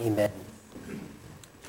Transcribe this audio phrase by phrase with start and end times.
[0.00, 0.30] Amen.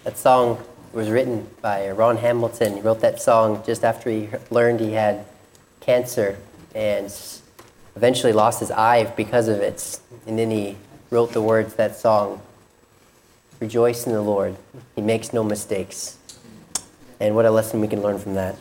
[0.06, 2.76] That song was written by Ron Hamilton.
[2.76, 5.26] He wrote that song just after he learned he had
[5.82, 6.38] cancer
[6.74, 7.14] and
[7.98, 10.00] eventually lost his eye because of it.
[10.26, 10.78] And then he
[11.10, 12.42] wrote the words that song
[13.60, 14.56] Rejoice in the Lord.
[14.96, 16.18] He makes no mistakes.
[17.20, 18.56] And what a lesson we can learn from that.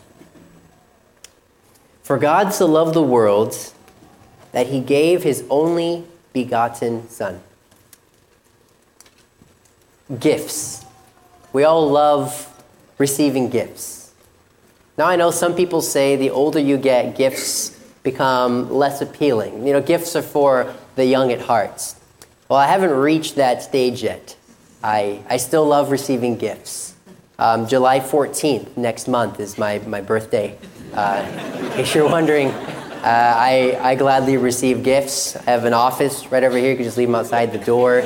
[2.02, 3.56] For God so loved the world
[4.50, 7.40] that he gave his only begotten Son.
[10.18, 10.84] Gifts.
[11.52, 12.48] We all love
[12.98, 14.12] receiving gifts.
[14.98, 17.70] Now, I know some people say the older you get, gifts
[18.02, 19.66] become less appealing.
[19.66, 21.94] You know, gifts are for the young at heart.
[22.48, 24.36] Well, I haven't reached that stage yet.
[24.82, 26.94] I, I still love receiving gifts.
[27.38, 30.58] Um, July 14th, next month, is my, my birthday.
[30.92, 31.24] Uh,
[31.56, 35.36] in case you're wondering, uh, I, I gladly receive gifts.
[35.36, 36.70] I have an office right over here.
[36.70, 38.02] You can just leave them outside the door.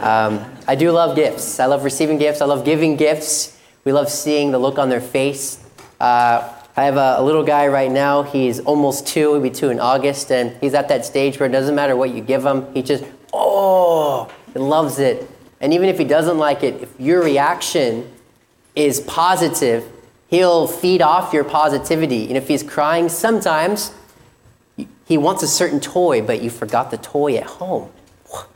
[0.00, 1.60] Um, I do love gifts.
[1.60, 2.40] I love receiving gifts.
[2.40, 3.56] I love giving gifts.
[3.84, 5.64] We love seeing the look on their face.
[6.00, 8.22] Uh, I have a, a, little guy right now.
[8.22, 9.32] He's almost two.
[9.32, 10.32] He'll be two in August.
[10.32, 12.72] And he's at that stage where it doesn't matter what you give him.
[12.74, 15.30] He just, oh, he loves it.
[15.60, 18.12] And even if he doesn't like it, if your reaction
[18.74, 19.84] is positive,
[20.28, 22.26] he'll feed off your positivity.
[22.26, 23.94] And if he's crying, sometimes
[25.06, 27.90] he wants a certain toy, but you forgot the toy at home.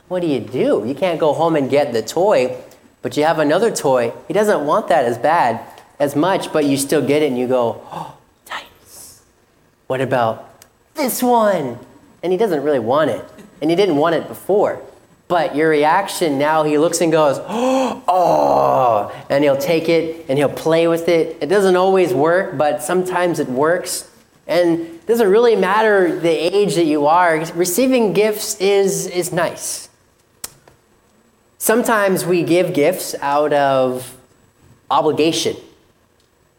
[0.07, 0.83] What do you do?
[0.85, 2.57] You can't go home and get the toy,
[3.01, 4.13] but you have another toy.
[4.27, 5.65] He doesn't want that as bad,
[5.99, 8.17] as much, but you still get it and you go, oh.
[9.87, 10.63] What about
[10.95, 11.77] this one?
[12.23, 13.25] And he doesn't really want it.
[13.61, 14.81] And he didn't want it before.
[15.27, 20.47] But your reaction now, he looks and goes, oh, and he'll take it and he'll
[20.47, 21.37] play with it.
[21.41, 24.09] It doesn't always work, but sometimes it works.
[24.51, 29.89] And it doesn't really matter the age that you are, receiving gifts is, is nice.
[31.57, 34.15] Sometimes we give gifts out of
[34.89, 35.55] obligation.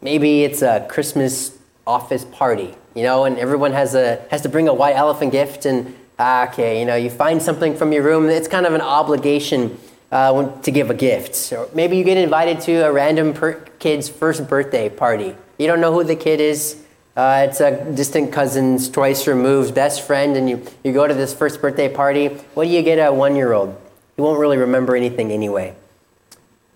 [0.01, 4.67] Maybe it's a Christmas office party, you know, and everyone has, a, has to bring
[4.67, 8.29] a white elephant gift and Ah, okay, you know, you find something from your room,
[8.29, 9.77] it's kind of an obligation
[10.11, 11.51] uh, to give a gift.
[11.51, 15.35] Or maybe you get invited to a random per- kid's first birthday party.
[15.57, 16.82] You don't know who the kid is.
[17.15, 21.33] Uh, it's a distant cousin's twice removed best friend, and you, you go to this
[21.33, 22.27] first birthday party.
[22.55, 23.79] What do you get a one year old?
[24.17, 25.75] You won't really remember anything anyway.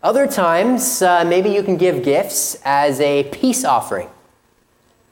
[0.03, 4.09] Other times, uh, maybe you can give gifts as a peace offering.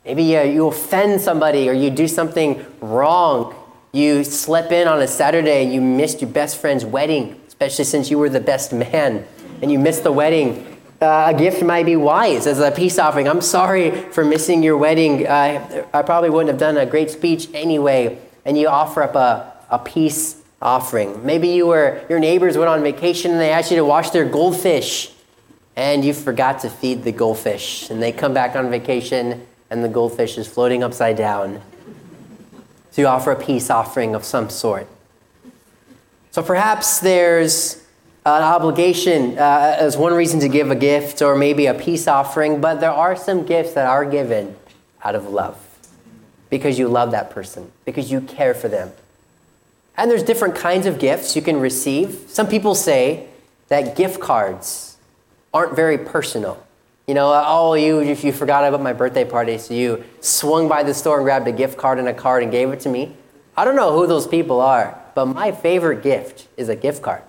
[0.05, 3.55] Maybe uh, you offend somebody or you do something wrong
[3.95, 8.11] you slip in on a Saturday and you missed your best friend's wedding, especially since
[8.11, 9.25] you were the best man,
[9.61, 10.74] and you missed the wedding.
[11.01, 13.27] Uh, a gift might be wise as a peace offering.
[13.27, 15.27] I'm sorry for missing your wedding.
[15.27, 18.17] Uh, I probably wouldn't have done a great speech anyway.
[18.45, 21.25] And you offer up a, a peace offering.
[21.25, 24.25] Maybe you were your neighbors went on vacation and they asked you to wash their
[24.25, 25.11] goldfish,
[25.75, 27.89] and you forgot to feed the goldfish.
[27.89, 31.61] And they come back on vacation and the goldfish is floating upside down
[32.91, 34.87] So you offer a peace offering of some sort.
[36.31, 37.84] So perhaps there's
[38.25, 42.59] an obligation uh, as one reason to give a gift or maybe a peace offering,
[42.59, 44.55] but there are some gifts that are given
[45.03, 45.57] out of love
[46.49, 48.91] because you love that person, because you care for them.
[49.95, 52.25] And there's different kinds of gifts you can receive.
[52.27, 53.27] Some people say
[53.67, 54.97] that gift cards
[55.53, 56.61] aren't very personal.
[57.07, 60.81] You know, oh, you, if you forgot about my birthday party, so you swung by
[60.81, 63.15] the store and grabbed a gift card and a card and gave it to me.
[63.55, 67.21] I don't know who those people are, but my favorite gift is a gift card.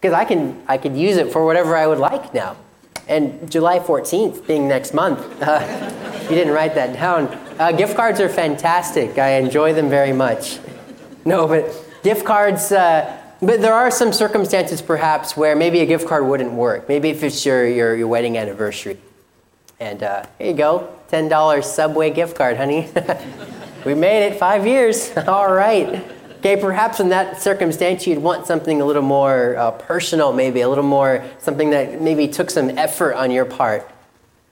[0.00, 2.56] Because I can, I can use it for whatever I would like now.
[3.08, 5.90] And July 14th being next month, uh,
[6.24, 7.26] you didn't write that down.
[7.58, 9.18] Uh, gift cards are fantastic.
[9.18, 10.58] I enjoy them very much.
[11.24, 11.64] No, but
[12.04, 16.52] gift cards, uh, but there are some circumstances perhaps where maybe a gift card wouldn't
[16.52, 16.88] work.
[16.88, 18.98] Maybe if it's your, your, your wedding anniversary.
[19.80, 22.88] And uh, here you go, $10 Subway gift card, honey.
[23.84, 25.16] we made it, five years.
[25.28, 26.04] All right.
[26.38, 30.68] Okay, perhaps in that circumstance, you'd want something a little more uh, personal, maybe a
[30.68, 33.90] little more something that maybe took some effort on your part.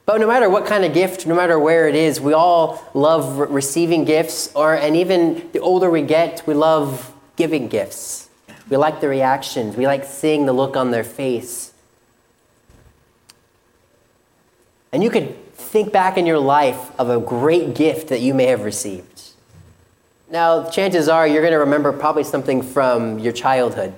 [0.04, 3.38] But no matter what kind of gift, no matter where it is, we all love
[3.38, 8.28] re- receiving gifts, or and even the older we get, we love giving gifts.
[8.68, 9.76] We like the reactions.
[9.76, 11.72] We like seeing the look on their face.
[14.90, 18.46] And you could think back in your life of a great gift that you may
[18.46, 19.25] have received.
[20.28, 23.94] Now, chances are you're going to remember probably something from your childhood.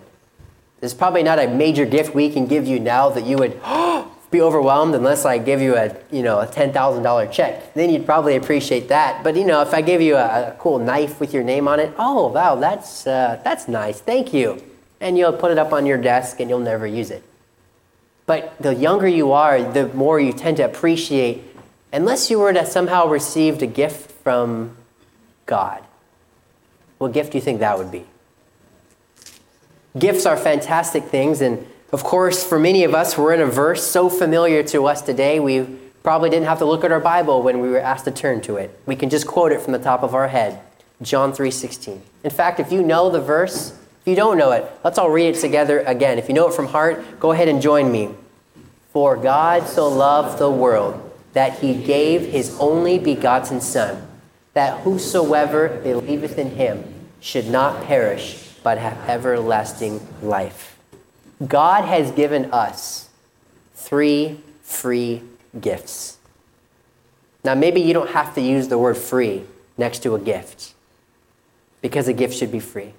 [0.80, 3.60] There's probably not a major gift we can give you now that you would
[4.30, 7.72] be overwhelmed unless I give you a, you know, a $10,000 check.
[7.72, 9.24] Then you'd probably appreciate that.
[9.24, 11.80] But, you know, if I give you a, a cool knife with your name on
[11.80, 14.00] it, oh, wow, that's, uh, that's nice.
[14.00, 14.62] Thank you.
[15.00, 17.22] And you'll put it up on your desk and you'll never use it.
[18.26, 21.42] But the younger you are, the more you tend to appreciate,
[21.90, 24.76] unless you were to somehow received a gift from
[25.46, 25.82] God.
[26.98, 28.04] What gift do you think that would be?
[29.98, 33.84] Gifts are fantastic things, and of course, for many of us, we're in a verse
[33.84, 35.66] so familiar to us today, we
[36.02, 38.56] probably didn't have to look at our Bible when we were asked to turn to
[38.56, 38.78] it.
[38.86, 40.60] We can just quote it from the top of our head.
[41.00, 42.02] John 3:16.
[42.24, 45.36] In fact, if you know the verse, if you don't know it, let's all read
[45.36, 46.18] it together again.
[46.18, 48.10] If you know it from heart, go ahead and join me.
[48.92, 51.00] For God so loved the world
[51.34, 54.07] that he gave his only begotten son,
[54.54, 56.84] that whosoever believeth in him
[57.20, 60.78] should not perish, but have everlasting life.
[61.46, 63.08] God has given us
[63.74, 65.22] three free
[65.60, 66.18] gifts.
[67.44, 69.44] Now, maybe you don't have to use the word free
[69.76, 70.74] next to a gift
[71.80, 72.94] because a gift should be free.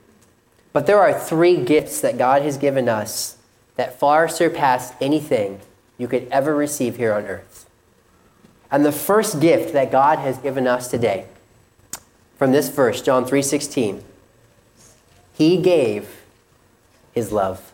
[0.72, 3.38] But there are three gifts that God has given us
[3.76, 5.60] that far surpass anything
[5.98, 7.70] you could ever receive here on earth.
[8.72, 11.26] And the first gift that God has given us today
[12.40, 14.02] from this verse, John 3:16,
[15.34, 16.24] he gave
[17.12, 17.74] his love.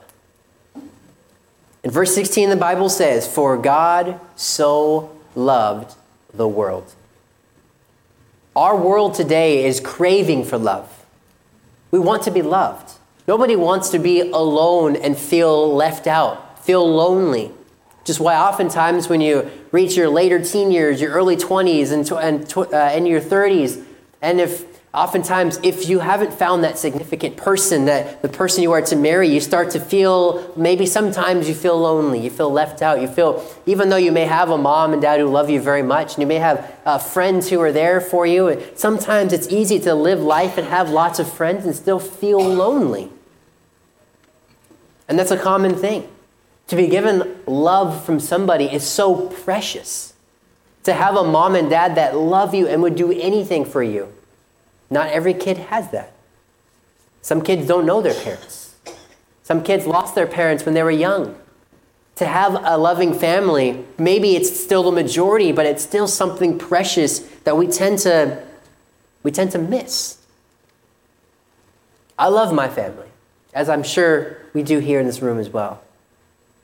[1.83, 5.93] In verse 16 the Bible says, "For God so loved
[6.33, 6.95] the world."
[8.55, 10.87] Our world today is craving for love.
[11.91, 12.93] We want to be loved.
[13.27, 17.51] Nobody wants to be alone and feel left out, feel lonely.
[18.03, 22.57] Just why oftentimes when you reach your later teen years, your early 20s and, and,
[22.57, 23.83] uh, and your 30s,
[24.25, 28.81] and if oftentimes if you haven't found that significant person, that the person you are
[28.81, 33.01] to marry, you start to feel, maybe sometimes you feel lonely, you feel left out,
[33.01, 35.83] you feel, even though you may have a mom and dad who love you very
[35.83, 39.79] much, and you may have uh, friends who are there for you, sometimes it's easy
[39.79, 43.11] to live life and have lots of friends and still feel lonely.
[45.07, 46.09] And that's a common thing.
[46.67, 50.14] To be given love from somebody is so precious.
[50.85, 54.13] To have a mom and dad that love you and would do anything for you.
[54.89, 56.13] Not every kid has that.
[57.21, 58.75] Some kids don't know their parents.
[59.41, 61.35] Some kids lost their parents when they were young.
[62.17, 67.19] To have a loving family, maybe it's still the majority, but it's still something precious
[67.43, 68.43] that we tend to
[69.23, 70.19] we tend to miss.
[72.17, 73.07] I love my family,
[73.53, 75.81] as I'm sure we do here in this room as well.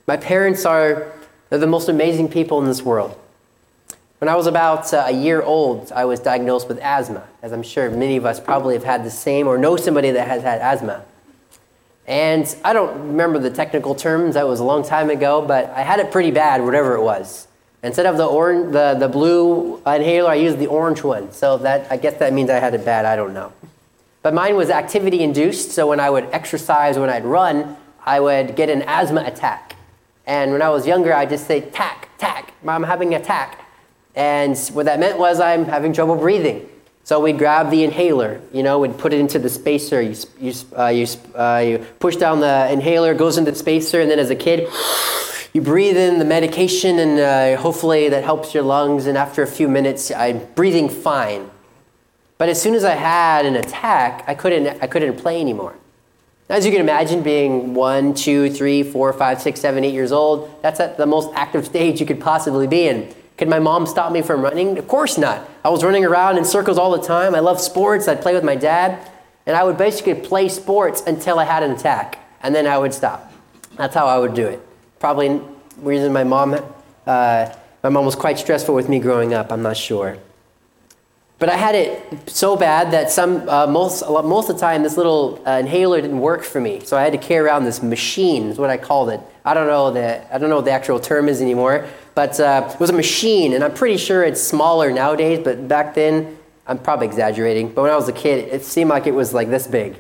[0.08, 1.12] My parents are
[1.50, 3.20] the most amazing people in this world.
[4.22, 7.64] When I was about uh, a year old, I was diagnosed with asthma, as I'm
[7.64, 10.62] sure many of us probably have had the same or know somebody that has had
[10.62, 11.04] asthma.
[12.06, 15.82] And I don't remember the technical terms, that was a long time ago, but I
[15.82, 17.48] had it pretty bad, whatever it was.
[17.82, 21.32] Instead of the, orange, the, the blue inhaler, I used the orange one.
[21.32, 23.52] So that, I guess that means I had it bad, I don't know.
[24.22, 27.76] But mine was activity induced, so when I would exercise, when I'd run,
[28.06, 29.78] I would get an asthma attack.
[30.28, 33.61] And when I was younger, I'd just say, tack, tack, I'm having a tack.
[34.16, 36.68] And what that meant was I'm having trouble breathing.
[37.04, 40.02] So we'd grab the inhaler, you know, we'd put it into the spacer.
[40.02, 44.10] You, you, uh, you, uh, you push down the inhaler, goes into the spacer, and
[44.10, 44.70] then as a kid,
[45.52, 49.08] you breathe in the medication, and uh, hopefully that helps your lungs.
[49.08, 51.50] And after a few minutes, I'm breathing fine.
[52.38, 55.76] But as soon as I had an attack, I couldn't, I couldn't play anymore.
[56.50, 60.62] As you can imagine, being one, two, three, four, five, six, seven, eight years old,
[60.62, 63.14] that's at the most active stage you could possibly be in.
[63.42, 64.78] Could my mom stop me from running?
[64.78, 65.50] Of course not.
[65.66, 67.34] I was running around in circles all the time.
[67.34, 68.08] I loved sports.
[68.08, 69.00] I'd play with my dad.
[69.48, 72.20] And I would basically play sports until I had an attack.
[72.44, 73.34] And then I would stop.
[73.78, 74.62] That's how I would do it.
[75.00, 75.42] Probably
[75.78, 76.54] reason my mom,
[77.08, 79.52] uh, my mom was quite stressful with me growing up.
[79.52, 80.20] I'm not sure.
[81.40, 84.98] But I had it so bad that some, uh, most, most of the time, this
[84.98, 86.82] little uh, inhaler didn't work for me.
[86.82, 89.20] So I had to carry around this machine, is what I called it.
[89.44, 92.70] I don't know the, I don't know what the actual term is anymore, but uh,
[92.74, 96.38] it was a machine, and I'm pretty sure it's smaller nowadays, but back then,
[96.68, 99.50] I'm probably exaggerating, but when I was a kid, it seemed like it was like
[99.50, 99.98] this big.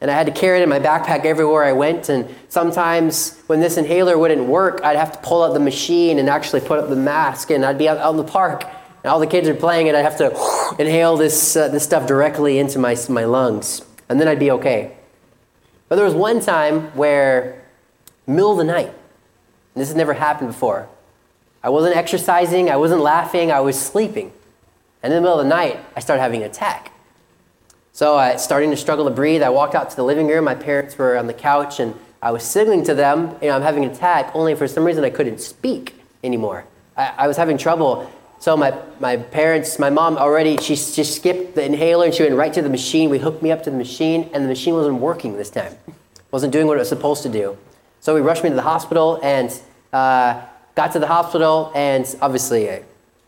[0.00, 3.60] And I had to carry it in my backpack everywhere I went, and sometimes when
[3.60, 6.88] this inhaler wouldn't work, I'd have to pull out the machine and actually put up
[6.88, 8.64] the mask, and I'd be out, out in the park
[9.04, 12.08] and all the kids are playing and I'd have to inhale this, uh, this stuff
[12.08, 14.96] directly into my, my lungs, and then I'd be okay.
[15.88, 17.62] But there was one time where,
[18.26, 18.92] middle of the night,
[19.74, 20.88] this has never happened before,
[21.64, 24.32] I wasn't exercising, I wasn't laughing, I was sleeping.
[25.02, 26.92] And in the middle of the night, I started having an attack.
[27.92, 29.42] So I starting to struggle to breathe.
[29.42, 30.44] I walked out to the living room.
[30.44, 33.62] My parents were on the couch, and I was signaling to them, you know, I'm
[33.62, 34.30] having an attack.
[34.34, 36.66] Only for some reason I couldn't speak anymore.
[36.96, 38.10] I, I was having trouble
[38.44, 42.34] so my, my parents, my mom already, she just skipped the inhaler and she went
[42.34, 43.08] right to the machine.
[43.08, 45.74] We hooked me up to the machine and the machine wasn't working this time.
[46.30, 47.56] wasn't doing what it was supposed to do.
[48.00, 49.50] So we rushed me to the hospital and
[49.94, 50.42] Uh,
[50.74, 52.68] got to the hospital, and obviously,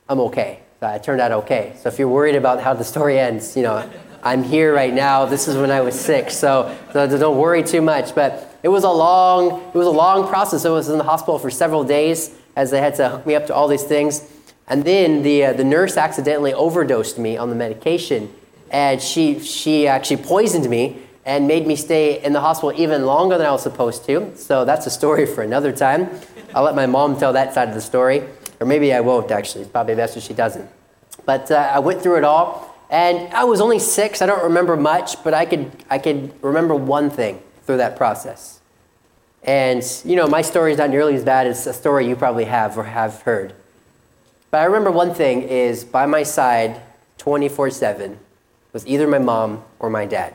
[0.09, 0.61] I'm okay.
[0.81, 1.75] So I turned out okay.
[1.81, 3.89] So if you're worried about how the story ends, you know,
[4.23, 5.25] I'm here right now.
[5.25, 8.15] This is when I was sick, so, so don't worry too much.
[8.15, 10.65] But it was a long, it was a long process.
[10.65, 13.47] I was in the hospital for several days as they had to hook me up
[13.47, 14.29] to all these things.
[14.69, 18.35] And then the, uh, the nurse accidentally overdosed me on the medication,
[18.71, 23.39] and she, she actually poisoned me and made me stay in the hospital even longer
[23.39, 24.37] than I was supposed to.
[24.37, 26.11] So that's a story for another time.
[26.57, 28.25] I'll let my mom tell that side of the story,
[28.61, 29.61] or maybe I won't actually.
[29.61, 30.67] It's probably best if she doesn't.
[31.27, 34.23] But uh, I went through it all, and I was only six.
[34.23, 38.61] I don't remember much, but I could, I could remember one thing through that process.
[39.43, 42.45] And, you know, my story is not nearly as bad as a story you probably
[42.45, 43.53] have or have heard.
[44.51, 46.81] But I remember one thing is by my side
[47.19, 48.19] 24 7
[48.73, 50.33] was either my mom or my dad.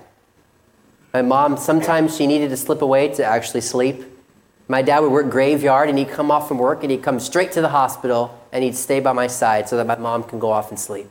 [1.16, 4.06] My mom, sometimes she needed to slip away to actually sleep.
[4.72, 7.52] My dad would work graveyard and he'd come off from work and he'd come straight
[7.52, 10.50] to the hospital and he'd stay by my side so that my mom can go
[10.50, 11.10] off and sleep.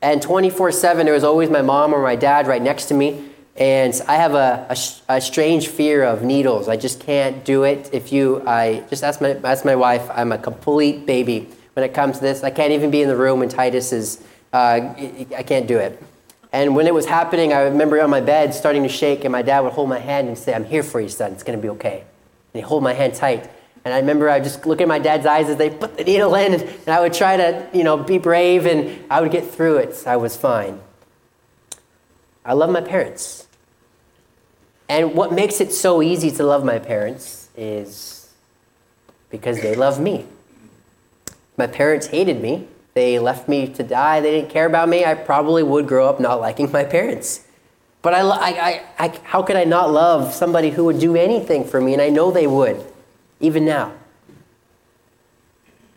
[0.00, 3.28] And 24 7, there was always my mom or my dad right next to me.
[3.56, 6.66] And I have a, a, a, strange fear of needles.
[6.66, 7.90] I just can't do it.
[7.92, 11.92] If you, I just ask my, ask my wife, I'm a complete baby when it
[11.92, 12.42] comes to this.
[12.42, 14.24] I can't even be in the room when Titus is,
[14.54, 14.94] uh,
[15.36, 16.02] I can't do it.
[16.50, 19.42] And when it was happening, I remember on my bed starting to shake, and my
[19.42, 21.32] dad would hold my hand and say, I'm here for you, son.
[21.32, 22.04] It's going to be okay.
[22.52, 23.50] He'd hold my hand tight.
[23.84, 26.34] And I remember I just look at my dad's eyes as they put the needle
[26.34, 29.78] in, and I would try to, you know, be brave, and I would get through
[29.78, 30.04] it.
[30.06, 30.80] I was fine.
[32.44, 33.46] I love my parents.
[34.88, 38.30] And what makes it so easy to love my parents is
[39.30, 40.26] because they love me.
[41.56, 42.68] My parents hated me.
[42.94, 44.20] They left me to die.
[44.20, 45.04] They didn't care about me.
[45.04, 47.46] I probably would grow up not liking my parents.
[48.02, 51.80] But I, I, I, how could I not love somebody who would do anything for
[51.80, 51.92] me?
[51.92, 52.84] And I know they would,
[53.38, 53.92] even now.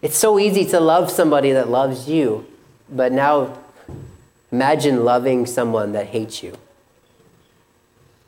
[0.04, 2.46] It's so easy to love somebody that loves you,
[2.88, 3.58] but now
[4.52, 6.56] imagine loving someone that hates you.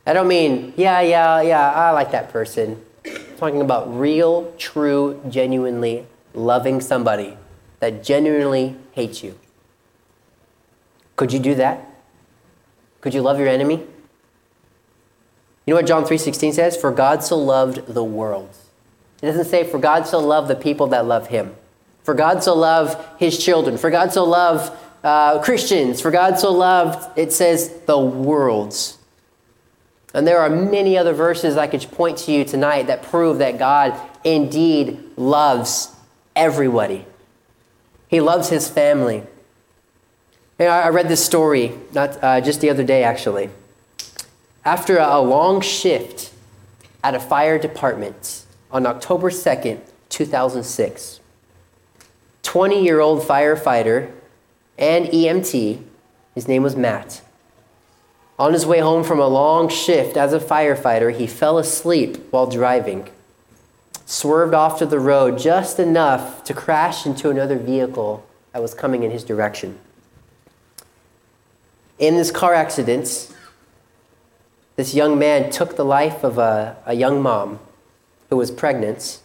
[0.08, 2.84] I don't mean, yeah, yeah, yeah, I like that person.
[3.06, 7.38] I'm talking about real, true, genuinely loving somebody
[7.80, 9.38] that genuinely hates you.
[11.16, 11.97] Could you do that?
[13.08, 13.76] Could you love your enemy?
[15.66, 16.76] You know what John 3:16 says?
[16.76, 18.50] For God so loved the world.
[19.22, 21.56] It doesn't say for God so loved the people that love him.
[22.04, 23.78] For God so loved his children.
[23.78, 24.74] For God so loved
[25.06, 26.02] uh, Christians.
[26.02, 28.98] For God so loved, it says, the worlds.
[30.14, 33.58] And there are many other verses I could point to you tonight that prove that
[33.58, 35.96] God indeed loves
[36.36, 37.06] everybody.
[38.10, 39.24] He loves his family.
[40.60, 43.50] I read this story not uh, just the other day, actually.
[44.66, 46.34] After a long shift
[47.04, 51.20] at a fire department on October 2nd, 2006,
[52.42, 54.12] 20 year old firefighter
[54.80, 55.84] and EMT,
[56.34, 57.22] his name was Matt,
[58.40, 62.48] on his way home from a long shift as a firefighter, he fell asleep while
[62.48, 63.10] driving,
[64.06, 69.04] swerved off to the road just enough to crash into another vehicle that was coming
[69.04, 69.80] in his direction.
[72.00, 73.34] In this car accident,
[74.76, 77.60] this young man took the life of a, a young mom
[78.30, 79.20] who was pregnant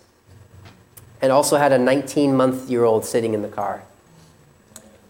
[1.21, 3.83] and also had a 19 month year old sitting in the car.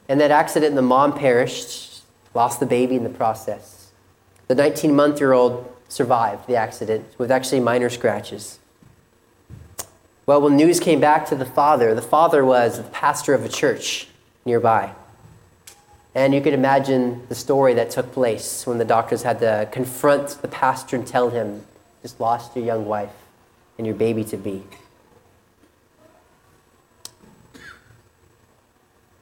[0.09, 2.02] In that accident, the mom perished,
[2.35, 3.92] lost the baby in the process.
[4.49, 8.59] The 19 month year old survived the accident with actually minor scratches.
[10.26, 13.49] Well, when news came back to the father, the father was the pastor of a
[13.49, 14.09] church
[14.45, 14.95] nearby.
[16.14, 20.42] And you could imagine the story that took place when the doctors had to confront
[20.42, 21.64] the pastor and tell him,
[22.02, 23.14] just lost your young wife
[23.78, 24.62] and your baby to be.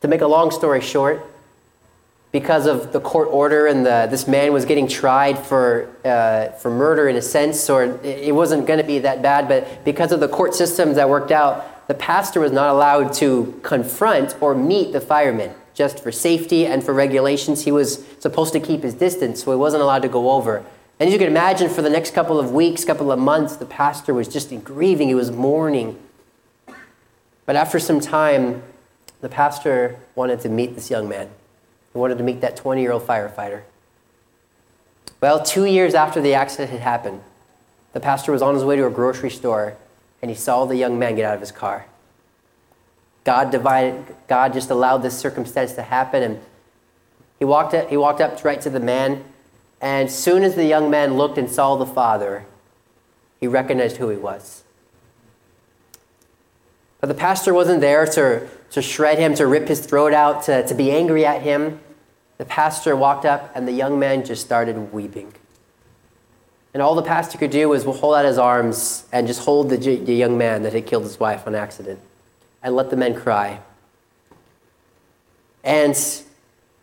[0.00, 1.24] To make a long story short,
[2.32, 6.70] because of the court order and the, this man was getting tried for, uh, for
[6.70, 10.20] murder in a sense, or it wasn't going to be that bad, but because of
[10.20, 14.92] the court systems that worked out, the pastor was not allowed to confront or meet
[14.92, 15.52] the firemen.
[15.80, 19.56] Just for safety and for regulations, he was supposed to keep his distance, so he
[19.56, 20.58] wasn't allowed to go over.
[20.98, 23.64] And as you can imagine, for the next couple of weeks, couple of months, the
[23.64, 25.98] pastor was just grieving, he was mourning.
[27.46, 28.62] But after some time,
[29.22, 31.30] the pastor wanted to meet this young man.
[31.94, 33.62] He wanted to meet that 20 year old firefighter.
[35.22, 37.22] Well, two years after the accident had happened,
[37.94, 39.78] the pastor was on his way to a grocery store
[40.20, 41.86] and he saw the young man get out of his car.
[43.24, 46.40] God divided, God just allowed this circumstance to happen and
[47.38, 49.24] he walked up, he walked up right to the man
[49.80, 52.44] and soon as the young man looked and saw the father,
[53.40, 54.62] he recognized who he was.
[57.00, 60.66] But the pastor wasn't there to, to shred him, to rip his throat out, to,
[60.66, 61.80] to be angry at him.
[62.36, 65.32] The pastor walked up, and the young man just started weeping.
[66.74, 69.76] And all the pastor could do was hold out his arms and just hold the,
[69.78, 72.00] the young man that had killed his wife on accident
[72.62, 73.60] and let the men cry.
[75.62, 75.92] And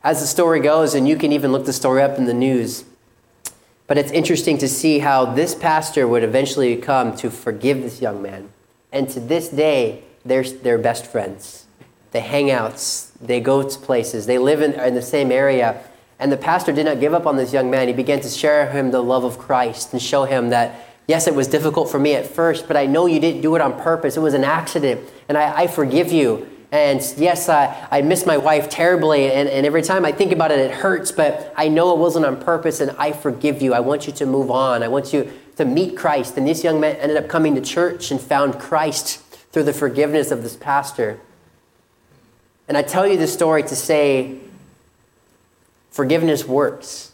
[0.03, 2.85] as the story goes, and you can even look the story up in the news,
[3.87, 8.21] but it's interesting to see how this pastor would eventually come to forgive this young
[8.21, 8.49] man.
[8.91, 11.65] And to this day, they're, they're best friends.
[12.11, 12.83] They hang out,
[13.21, 15.81] they go to places, they live in, in the same area.
[16.19, 17.87] And the pastor did not give up on this young man.
[17.87, 21.33] He began to share him the love of Christ and show him that, yes, it
[21.33, 24.17] was difficult for me at first, but I know you didn't do it on purpose.
[24.17, 26.47] It was an accident, and I, I forgive you.
[26.69, 30.51] And yes, I, I miss my wife terribly, and, and every time I think about
[30.51, 33.73] it, it hurts, but I know it wasn't on purpose, and I forgive you.
[33.73, 34.83] I want you to move on.
[34.83, 36.37] I want you to meet Christ.
[36.37, 39.19] And this young man ended up coming to church and found Christ
[39.51, 41.19] through the forgiveness of this pastor.
[42.67, 44.39] And I tell you this story to say
[45.89, 47.13] forgiveness works.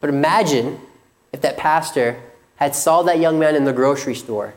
[0.00, 0.80] But imagine
[1.32, 2.22] if that pastor
[2.58, 4.54] had saw that young man in the grocery store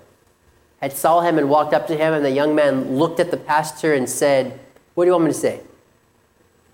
[0.82, 3.38] had saw him and walked up to him, and the young man looked at the
[3.38, 4.60] pastor and said,
[4.96, 5.62] What do you want me to say?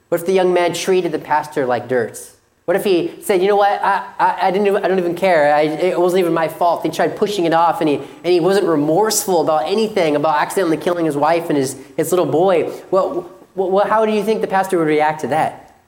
[0.07, 2.33] What if the young man treated the pastor like dirt?
[2.63, 5.15] What if he said, you know what, I, I, I, didn't even, I don't even
[5.15, 5.53] care.
[5.53, 6.83] I, it wasn't even my fault.
[6.83, 10.75] He tried pushing it off and he, and he wasn't remorseful about anything, about accidentally
[10.75, 12.69] killing his wife and his, his little boy.
[12.91, 15.79] Well, well, how do you think the pastor would react to that?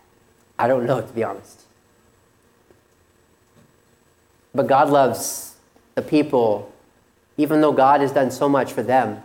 [0.57, 1.65] I don't know, to be honest.
[4.53, 5.55] But God loves
[5.95, 6.71] the people
[7.39, 9.23] even though God has done so much for them.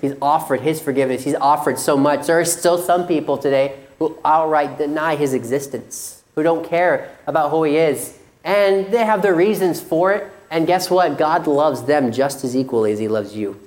[0.00, 2.26] He's offered His forgiveness, He's offered so much.
[2.26, 7.50] There are still some people today who outright deny His existence, who don't care about
[7.50, 8.18] who He is.
[8.44, 10.32] And they have their reasons for it.
[10.48, 11.18] And guess what?
[11.18, 13.60] God loves them just as equally as He loves you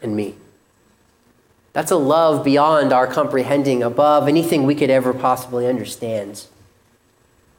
[0.00, 0.34] and me.
[1.74, 6.46] That's a love beyond our comprehending, above anything we could ever possibly understand.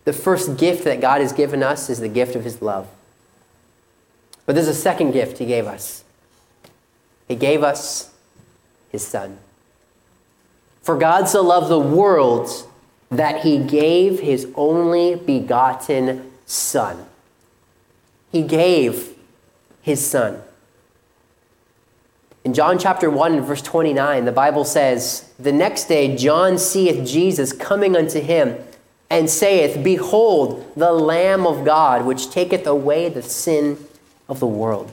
[0.08, 2.88] The first gift that God has given us is the gift of His love.
[4.46, 6.06] But there's a second gift he gave us.
[7.28, 8.14] He gave us
[8.90, 9.38] his son.
[10.82, 12.50] For God so loved the world
[13.12, 17.06] that he gave his only begotten son.
[18.32, 19.14] He gave
[19.82, 20.42] his son.
[22.46, 27.06] In John chapter 1 and verse 29, the Bible says, The next day John seeth
[27.06, 28.56] Jesus coming unto him,
[29.10, 33.78] and saith, Behold, the Lamb of God, which taketh away the sin
[34.28, 34.92] of the world.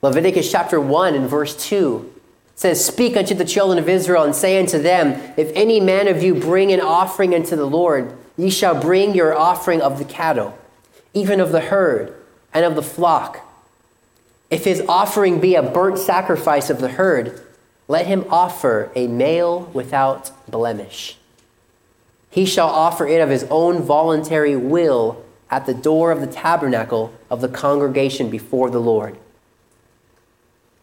[0.00, 2.12] Leviticus chapter 1 and verse 2
[2.54, 6.22] says, Speak unto the children of Israel and say unto them, If any man of
[6.22, 10.56] you bring an offering unto the Lord, ye shall bring your offering of the cattle,
[11.14, 12.14] even of the herd,
[12.54, 13.48] and of the flock.
[14.50, 17.40] If his offering be a burnt sacrifice of the herd,
[17.88, 21.16] let him offer a male without blemish.
[22.32, 27.12] He shall offer it of his own voluntary will at the door of the tabernacle
[27.28, 29.18] of the congregation before the Lord.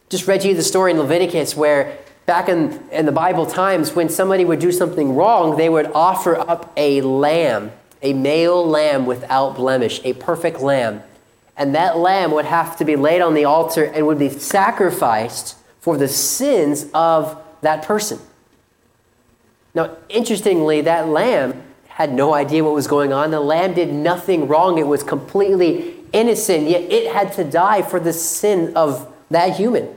[0.10, 4.10] Just read you the story in Leviticus where back in, in the Bible times, when
[4.10, 7.72] somebody would do something wrong, they would offer up a lamb,
[8.04, 11.02] a male lamb without blemish, a perfect lamb.
[11.58, 15.58] And that lamb would have to be laid on the altar and would be sacrificed
[15.80, 18.20] for the sins of that person.
[19.80, 23.32] Now, interestingly, that lamb had no idea what was going on.
[23.32, 27.98] The lamb did nothing wrong, it was completely innocent, yet it had to die for
[27.98, 29.96] the sin of that human.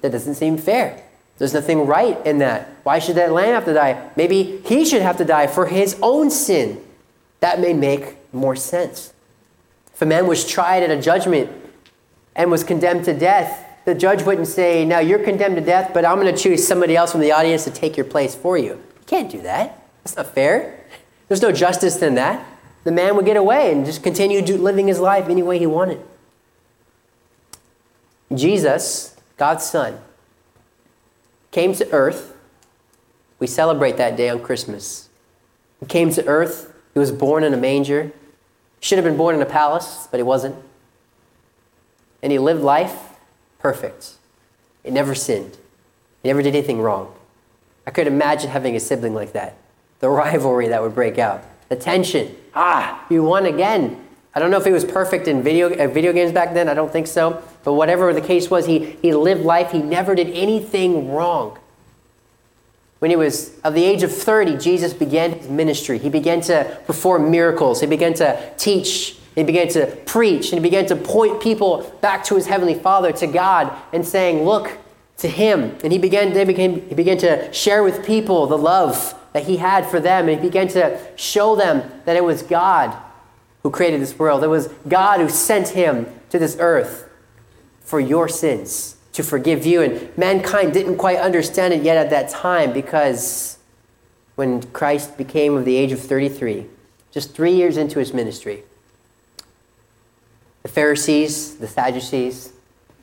[0.00, 1.04] That doesn't seem fair.
[1.38, 2.68] There's nothing right in that.
[2.82, 4.10] Why should that lamb have to die?
[4.16, 6.82] Maybe he should have to die for his own sin.
[7.38, 9.12] That may make more sense.
[9.94, 11.48] If a man was tried at a judgment
[12.34, 16.04] and was condemned to death, the judge wouldn't say, Now you're condemned to death, but
[16.04, 18.74] I'm going to choose somebody else from the audience to take your place for you.
[18.74, 19.86] You can't do that.
[20.04, 20.84] That's not fair.
[21.28, 22.46] There's no justice in that.
[22.84, 26.00] The man would get away and just continue living his life any way he wanted.
[28.34, 30.00] Jesus, God's Son,
[31.50, 32.36] came to earth.
[33.38, 35.08] We celebrate that day on Christmas.
[35.80, 36.72] He came to earth.
[36.94, 38.12] He was born in a manger.
[38.80, 40.56] Should have been born in a palace, but he wasn't.
[42.22, 43.09] And he lived life
[43.60, 44.14] perfect.
[44.82, 45.58] He never sinned.
[46.22, 47.14] He never did anything wrong.
[47.86, 49.56] I could imagine having a sibling like that
[50.00, 52.34] the rivalry that would break out, the tension.
[52.54, 54.02] Ah, you won again.
[54.34, 56.74] I don't know if he was perfect in video, uh, video games back then, I
[56.74, 57.42] don't think so.
[57.64, 61.58] But whatever the case was, he, he lived life, he never did anything wrong.
[63.00, 65.98] When he was of the age of 30, Jesus began his ministry.
[65.98, 67.80] He began to perform miracles.
[67.80, 72.24] He began to teach He began to preach and he began to point people back
[72.24, 74.76] to his heavenly Father, to God, and saying, Look
[75.18, 75.76] to him.
[75.84, 79.58] And he began, they became, he began to share with people the love that he
[79.58, 80.28] had for them.
[80.28, 82.96] And he began to show them that it was God
[83.62, 84.42] who created this world.
[84.42, 87.08] It was God who sent him to this earth
[87.80, 89.82] for your sins, to forgive you.
[89.82, 93.58] And mankind didn't quite understand it yet at that time because
[94.36, 96.66] when Christ became of the age of 33,
[97.10, 98.62] just three years into his ministry,
[100.62, 102.52] the Pharisees, the Sadducees,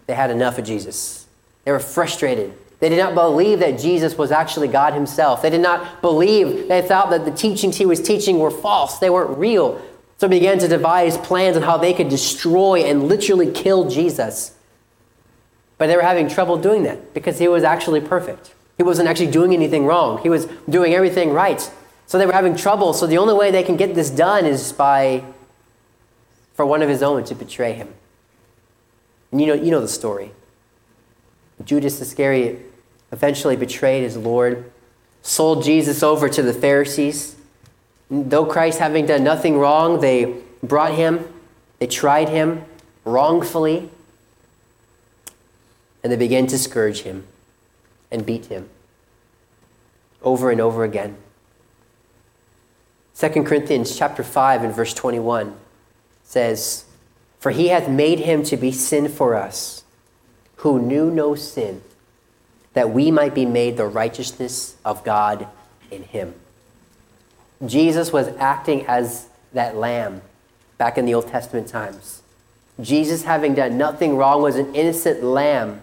[0.05, 1.27] they had enough of Jesus.
[1.65, 2.53] They were frustrated.
[2.79, 5.41] They did not believe that Jesus was actually God himself.
[5.41, 8.99] They did not believe, they thought that the teachings he was teaching were false.
[8.99, 9.81] They weren't real.
[10.17, 14.55] So they began to devise plans on how they could destroy and literally kill Jesus.
[15.77, 18.53] But they were having trouble doing that because he was actually perfect.
[18.77, 21.71] He wasn't actually doing anything wrong, he was doing everything right.
[22.05, 22.93] So they were having trouble.
[22.93, 25.25] So the only way they can get this done is by
[26.57, 27.93] for one of his own to betray him.
[29.31, 30.31] And you know, you know the story.
[31.63, 32.59] Judas Iscariot
[33.11, 34.69] eventually betrayed his Lord,
[35.21, 37.35] sold Jesus over to the Pharisees.
[38.09, 41.31] Though Christ, having done nothing wrong, they brought him,
[41.77, 42.65] they tried him
[43.05, 43.91] wrongfully,
[46.03, 47.27] and they began to scourge him
[48.09, 48.69] and beat him
[50.23, 51.17] over and over again.
[53.15, 55.55] 2 Corinthians chapter 5 and verse 21
[56.27, 56.83] says,
[57.39, 59.85] For he hath made him to be sin for us,
[60.57, 61.81] who knew no sin,
[62.73, 65.47] that we might be made the righteousness of God
[65.89, 66.35] in him.
[67.65, 70.21] Jesus was acting as that lamb
[70.77, 72.21] back in the Old Testament times.
[72.81, 75.81] Jesus, having done nothing wrong, was an innocent lamb,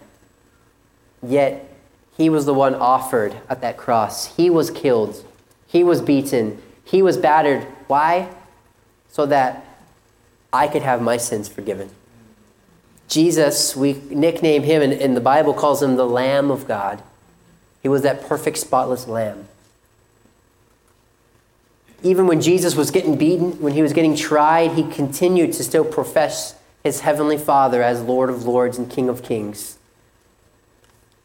[1.22, 1.74] yet
[2.16, 4.36] he was the one offered at that cross.
[4.36, 5.24] He was killed,
[5.66, 7.62] he was beaten, he was battered.
[7.86, 8.28] Why?
[9.08, 9.73] So that
[10.54, 11.90] I could have my sins forgiven.
[13.08, 17.02] Jesus, we nickname him, and, and the Bible calls him the Lamb of God.
[17.82, 19.48] He was that perfect, spotless lamb
[22.04, 25.84] even when Jesus was getting beaten, when he was getting tried, he continued to still
[25.84, 29.78] profess his heavenly Father as Lord of Lords and King of Kings.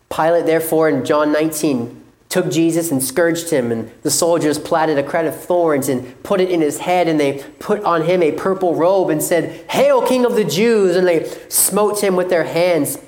[0.09, 1.98] Pilate, therefore, in John 19,
[2.29, 6.39] took Jesus and scourged him, and the soldiers platted a crown of thorns and put
[6.39, 10.05] it in his head, and they put on him a purple robe and said, Hail,
[10.05, 10.95] King of the Jews!
[10.95, 12.99] And they smote him with their hands.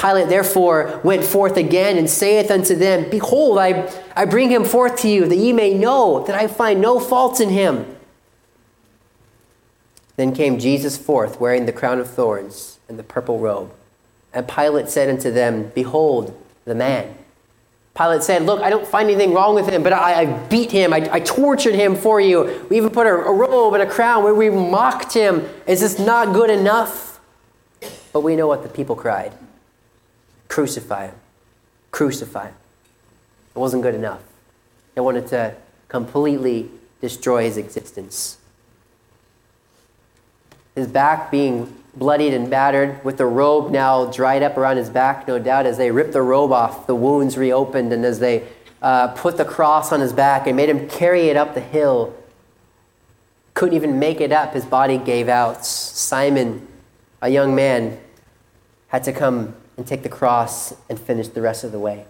[0.00, 4.96] Pilate therefore went forth again and saith unto them, Behold, I, I bring him forth
[5.00, 7.84] to you, that ye may know that I find no fault in him.
[10.16, 13.72] Then came Jesus forth, wearing the crown of thorns and the purple robe.
[14.32, 17.16] And Pilate said unto them, Behold, the man.
[18.00, 20.94] Pilate said, Look, I don't find anything wrong with him, but I, I beat him.
[20.94, 22.66] I, I, tortured him for you.
[22.70, 25.46] We even put a, a robe and a crown where we mocked him.
[25.66, 27.20] Is this not good enough?
[28.14, 29.34] But we know what the people cried.
[30.48, 31.14] Crucify him.
[31.90, 32.54] Crucify him.
[33.54, 34.22] It wasn't good enough.
[34.94, 35.54] They wanted to
[35.88, 36.70] completely
[37.02, 38.38] destroy his existence.
[40.74, 45.26] His back being bloodied and battered, with the robe now dried up around his back,
[45.26, 48.46] no doubt, as they ripped the robe off, the wounds reopened, and as they
[48.82, 52.14] uh, put the cross on his back and made him carry it up the hill,
[53.54, 55.66] couldn't even make it up, his body gave out.
[55.66, 56.66] Simon,
[57.20, 57.98] a young man,
[58.88, 62.06] had to come and take the cross and finish the rest of the way.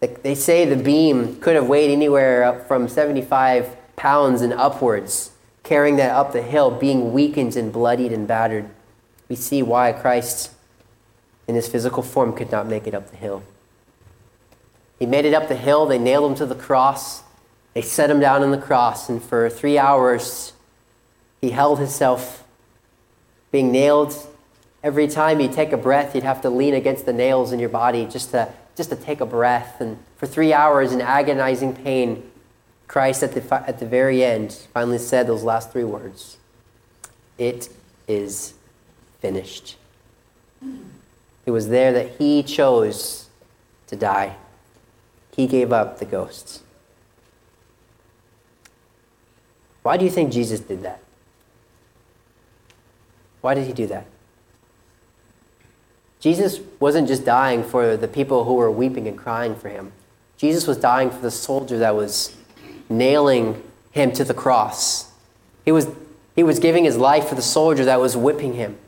[0.00, 5.32] They say the beam could have weighed anywhere from 75 pounds and upwards,
[5.66, 8.68] carrying that up the hill, being weakened and bloodied and battered.
[9.28, 10.52] We see why Christ,
[11.46, 13.42] in his physical form, could not make it up the hill.
[14.98, 17.22] He made it up the hill, they nailed him to the cross,
[17.74, 20.54] they set him down on the cross, and for three hours
[21.40, 22.44] he held himself
[23.50, 24.14] being nailed
[24.86, 27.68] Every time you take a breath, you'd have to lean against the nails in your
[27.68, 29.80] body just to, just to take a breath.
[29.80, 32.30] And for three hours in agonizing pain,
[32.88, 36.36] Christ at the, at the very end finally said those last three words
[37.38, 37.68] It
[38.06, 38.54] is
[39.20, 39.76] finished.
[41.44, 43.28] It was there that he chose
[43.86, 44.36] to die.
[45.34, 46.62] He gave up the ghosts.
[49.82, 51.00] Why do you think Jesus did that?
[53.40, 54.06] Why did he do that?
[56.18, 59.92] Jesus wasn't just dying for the people who were weeping and crying for him.
[60.36, 62.35] Jesus was dying for the soldier that was
[62.88, 65.10] nailing him to the cross.
[65.64, 65.88] He was,
[66.34, 68.78] he was giving his life for the soldier that was whipping him,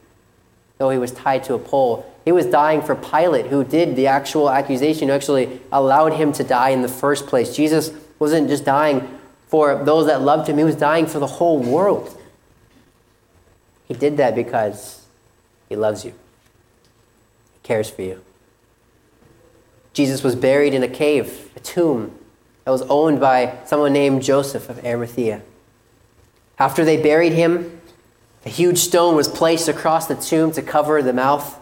[0.78, 2.10] though he was tied to a pole.
[2.24, 6.44] He was dying for Pilate, who did the actual accusation, who actually allowed him to
[6.44, 7.56] die in the first place.
[7.56, 11.58] Jesus wasn't just dying for those that loved him, he was dying for the whole
[11.58, 12.14] world.
[13.86, 15.06] He did that because
[15.70, 18.22] he loves you, he cares for you.
[19.94, 22.17] Jesus was buried in a cave, a tomb
[22.68, 25.40] that was owned by someone named Joseph of Arimathea.
[26.58, 27.80] After they buried him,
[28.44, 31.58] a huge stone was placed across the tomb to cover the mouth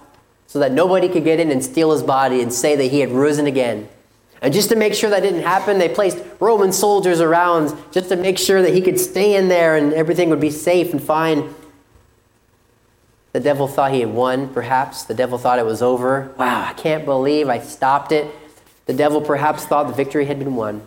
[0.48, 3.12] so that nobody could get in and steal his body and say that he had
[3.12, 3.88] risen again.
[4.42, 8.16] And just to make sure that didn't happen, they placed Roman soldiers around just to
[8.16, 11.54] make sure that he could stay in there and everything would be safe and fine.
[13.32, 15.04] The devil thought he had won, perhaps.
[15.04, 16.34] The devil thought it was over.
[16.36, 18.26] Wow, I can't believe I stopped it.
[18.86, 20.84] The devil perhaps thought the victory had been won.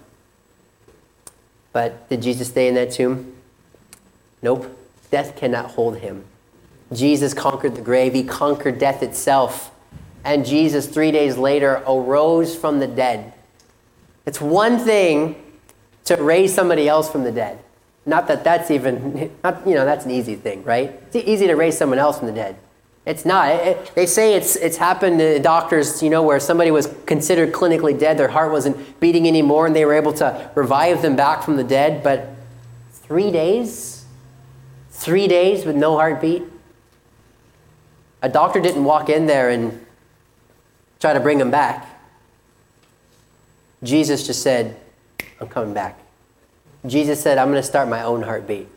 [1.72, 3.36] But did Jesus stay in that tomb?
[4.42, 4.76] Nope.
[5.12, 6.26] Death cannot hold him.
[6.92, 9.72] Jesus conquered the grave, he conquered death itself.
[10.24, 13.34] And Jesus, three days later, arose from the dead.
[14.26, 15.42] It's one thing
[16.06, 17.60] to raise somebody else from the dead.
[18.06, 21.00] Not that that's even, not, you know, that's an easy thing, right?
[21.08, 22.58] It's easy to raise someone else from the dead.
[23.10, 23.50] It's not.
[23.50, 27.52] It, it, they say it's, it's happened to doctors, you know, where somebody was considered
[27.52, 31.42] clinically dead, their heart wasn't beating anymore, and they were able to revive them back
[31.42, 32.04] from the dead.
[32.04, 32.30] But
[32.92, 34.06] three days?
[34.92, 36.44] Three days with no heartbeat?
[38.22, 39.84] A doctor didn't walk in there and
[41.00, 41.88] try to bring them back.
[43.82, 44.80] Jesus just said,
[45.42, 45.98] I'm coming back.
[46.86, 48.68] Jesus said, I'm going to start my own heartbeat.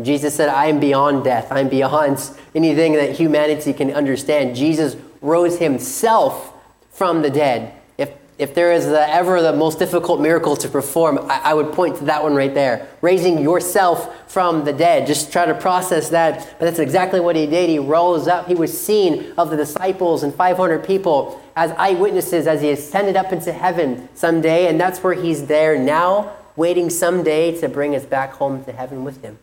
[0.00, 1.48] Jesus said, I am beyond death.
[1.50, 4.56] I'm beyond anything that humanity can understand.
[4.56, 6.54] Jesus rose himself
[6.90, 11.18] from the dead if if there is the, ever the most difficult miracle to perform,
[11.30, 12.88] I, I, would point to that one right there.
[13.00, 15.06] Raising yourself from the dead.
[15.06, 16.56] Just try to process that.
[16.58, 17.68] But that's exactly what he did.
[17.68, 18.48] He rose up.
[18.48, 23.32] He was seen of the disciples and 500 people as eyewitnesses as he ascended up
[23.32, 24.66] into heaven someday.
[24.66, 29.04] And that's where he's there now, waiting someday to bring us back home to heaven
[29.04, 29.38] with him.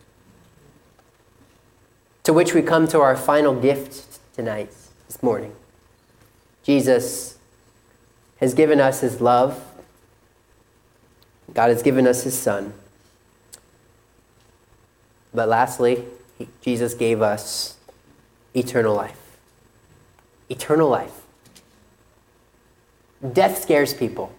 [2.24, 4.72] To which we come to our final gift tonight,
[5.08, 5.56] this morning.
[6.64, 7.38] Jesus
[8.38, 9.64] has given us his love.
[11.54, 12.74] God has given us his son.
[15.34, 16.06] But lastly,
[16.38, 17.78] he, Jesus gave us
[18.54, 19.38] eternal life.
[20.50, 21.22] Eternal life.
[23.34, 24.34] Death scares people.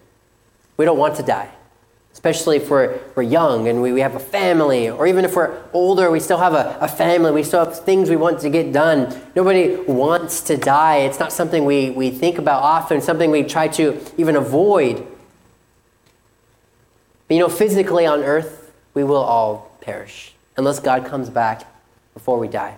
[0.77, 1.51] We don't want to die
[2.13, 5.57] especially if we're, we're young and we, we have a family, or even if we're
[5.73, 8.71] older, we still have a, a family, we still have things we want to get
[8.71, 9.19] done.
[9.35, 10.97] Nobody wants to die.
[10.97, 15.07] It's not something we, we think about often, something we try to even avoid.
[17.27, 21.63] But you know, physically on earth, we will all perish unless God comes back
[22.13, 22.77] before we die.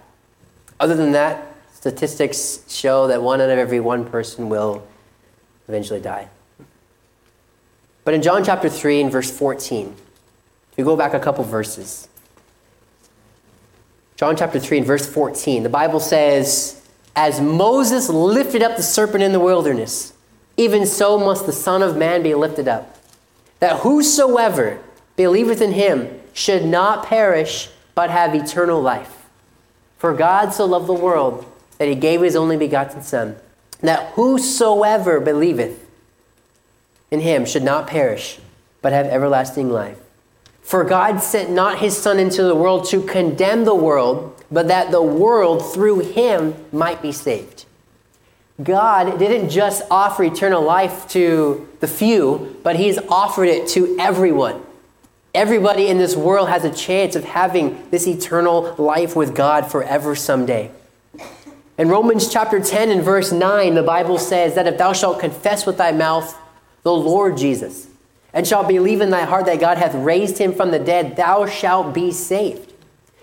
[0.79, 4.87] Other than that, statistics show that one out of every one person will
[5.67, 6.29] eventually die.
[8.03, 9.95] But in John chapter 3 and verse 14,
[10.71, 12.09] if you go back a couple verses,
[14.15, 16.81] John chapter 3 and verse 14, the Bible says,
[17.15, 20.13] As Moses lifted up the serpent in the wilderness,
[20.57, 22.97] even so must the Son of Man be lifted up,
[23.59, 24.79] that whosoever
[25.15, 29.27] believeth in him should not perish, but have eternal life.
[29.97, 31.45] For God so loved the world
[31.77, 33.35] that he gave his only begotten Son,
[33.81, 35.82] that whosoever believeth
[37.13, 38.39] in him should not perish,
[38.81, 39.99] but have everlasting life.
[40.63, 44.89] For God sent not his Son into the world to condemn the world, but that
[44.89, 47.65] the world through him might be saved.
[48.61, 54.59] God didn't just offer eternal life to the few, but he's offered it to everyone.
[55.35, 60.15] Everybody in this world has a chance of having this eternal life with God forever
[60.15, 60.71] someday.
[61.77, 65.67] In Romans chapter 10 and verse 9, the Bible says that if thou shalt confess
[65.67, 66.39] with thy mouth
[66.83, 67.87] the Lord Jesus,
[68.33, 71.45] and shalt believe in thy heart that God hath raised him from the dead, thou
[71.45, 72.73] shalt be saved.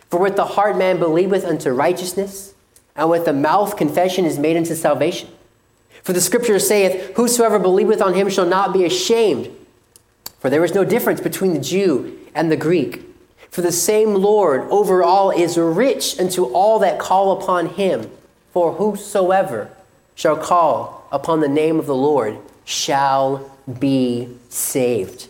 [0.09, 2.55] For with the heart man believeth unto righteousness,
[2.97, 5.29] and with the mouth confession is made unto salvation.
[6.03, 9.51] For the scripture saith, Whosoever believeth on him shall not be ashamed.
[10.39, 13.03] For there is no difference between the Jew and the Greek.
[13.51, 18.11] For the same Lord over all is rich unto all that call upon him.
[18.53, 19.71] For whosoever
[20.15, 25.29] shall call upon the name of the Lord shall be saved.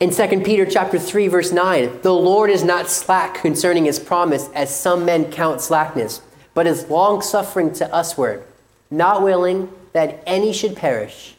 [0.00, 4.48] In 2 Peter chapter 3 verse 9, the Lord is not slack concerning his promise
[4.54, 6.20] as some men count slackness,
[6.54, 8.42] but is long-suffering to usward,
[8.90, 11.36] not willing that any should perish,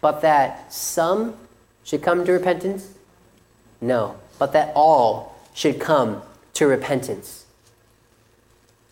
[0.00, 1.36] but that some
[1.84, 2.94] should come to repentance?
[3.80, 6.22] No, but that all should come
[6.54, 7.44] to repentance.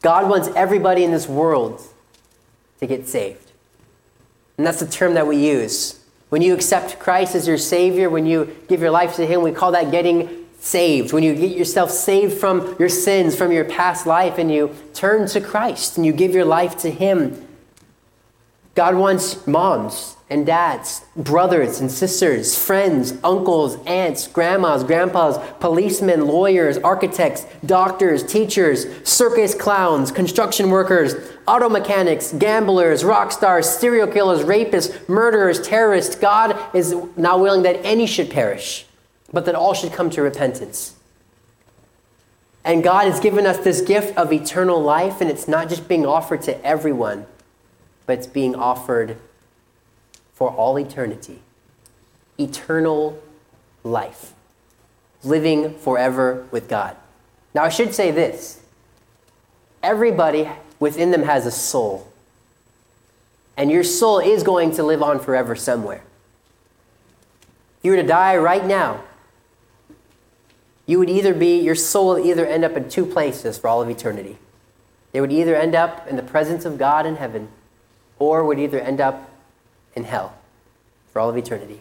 [0.03, 1.83] God wants everybody in this world
[2.81, 3.48] to get saved.
[4.59, 6.05] And that's the term that we use.
[6.29, 9.53] When you accept Christ as your Savior, when you give your life to Him, we
[9.53, 14.07] call that getting saved, when you get yourself saved from your sins, from your past
[14.07, 17.48] life, and you turn to Christ and you give your life to Him.
[18.79, 26.79] God wants moms and dads, brothers and sisters, friends, uncles, aunts, grandmas, grandpas, policemen, lawyers,
[26.79, 31.17] architects, doctors, teachers, circus clowns, construction workers,
[31.49, 36.15] auto mechanics, gamblers, rock stars, serial killers, rapists, murderers, terrorists.
[36.15, 38.87] God is not willing that any should perish
[39.33, 40.95] but that all should come to repentance.
[42.65, 46.07] And God has given us this gift of eternal life, and it's not just being
[46.07, 47.27] offered to everyone,
[48.09, 49.19] but it's being offered
[50.33, 51.43] for all eternity.
[52.41, 53.23] Eternal
[53.85, 54.33] life.
[55.23, 56.97] Living forever with God.
[57.53, 58.63] Now, I should say this
[59.83, 60.49] everybody
[60.81, 62.11] within them has a soul.
[63.59, 66.03] And your soul is going to live on forever somewhere.
[67.79, 69.03] If you were to die right now,
[70.87, 73.83] you would either be, your soul would either end up in two places for all
[73.83, 74.39] of eternity.
[75.13, 77.49] It would either end up in the presence of God in heaven,
[78.19, 79.31] or would either end up
[79.95, 80.35] in hell
[81.13, 81.81] for all of eternity.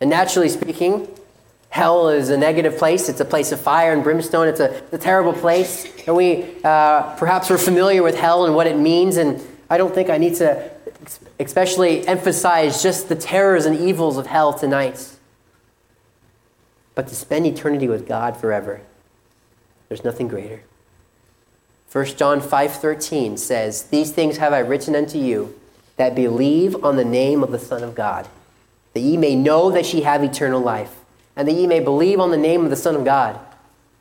[0.00, 1.08] And naturally speaking,
[1.70, 3.08] hell is a negative place.
[3.08, 4.48] It's a place of fire and brimstone.
[4.48, 5.86] It's a, a terrible place.
[6.06, 9.16] And we uh, perhaps we're familiar with hell and what it means.
[9.16, 10.70] And I don't think I need to
[11.40, 15.14] especially emphasize just the terrors and evils of hell tonight
[16.98, 18.80] but to spend eternity with God forever.
[19.88, 20.62] There's nothing greater.
[21.90, 25.54] 1 John 5:13 says, "These things have I written unto you
[25.96, 28.28] that believe on the name of the Son of God,
[28.92, 30.96] that ye may know that ye have eternal life,
[31.34, 33.38] and that ye may believe on the name of the Son of God."